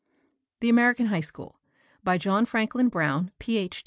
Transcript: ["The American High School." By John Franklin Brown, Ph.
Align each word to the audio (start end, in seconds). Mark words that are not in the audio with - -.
["The 0.61 0.69
American 0.69 1.05
High 1.05 1.21
School." 1.21 1.59
By 2.03 2.17
John 2.17 2.47
Franklin 2.47 2.87
Brown, 2.89 3.29
Ph. 3.37 3.79